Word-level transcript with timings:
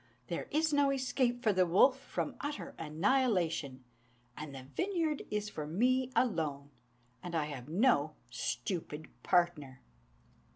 There 0.29 0.47
is 0.49 0.73
no 0.73 0.89
escape 0.89 1.43
for 1.43 1.53
the 1.53 1.67
wolf 1.67 1.99
from 1.99 2.33
utter 2.41 2.73
annihilation; 2.79 3.83
And 4.35 4.55
the 4.55 4.63
vineyard 4.75 5.21
is 5.29 5.47
for 5.47 5.67
me 5.67 6.11
alone, 6.15 6.71
and 7.21 7.35
I 7.35 7.45
have 7.45 7.69
no 7.69 8.15
stupid 8.31 9.09
partner." 9.21 9.83